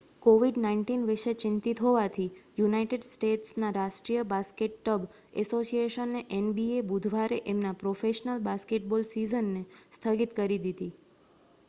[0.21, 5.05] covid-19 વિષે ચિંતિત હોવાથી યુનાઈટેડ સ્ટેટ્સના રાષ્ટ્રીય બાસ્કેટબ
[5.37, 9.61] એસોસિએશને એનબીએ બુધવારે એમનાં પ્રોફેશનલ બાસ્કેટબોલ સીઝનને
[9.91, 10.89] સ્થગિત કરી દીધી